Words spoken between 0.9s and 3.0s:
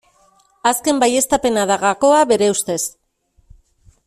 baieztapena da gakoa bere ustez.